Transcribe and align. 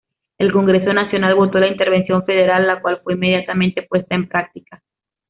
El 0.39 0.51
Congreso 0.51 0.91
Nacional 0.93 1.35
votó 1.35 1.59
la 1.59 1.67
intervención 1.67 2.25
federal, 2.25 2.65
la 2.65 2.81
cual 2.81 3.01
fue 3.03 3.13
inmediatamente 3.13 3.83
puesta 3.83 4.15
en 4.15 4.27
práctica. 4.27 4.81